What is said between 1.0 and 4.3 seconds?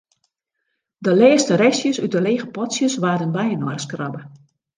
De lêste restjes út de lege potsjes waarden byinoarskrabbe.